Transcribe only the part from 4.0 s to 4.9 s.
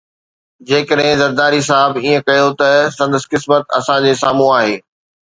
جي سامهون آهي.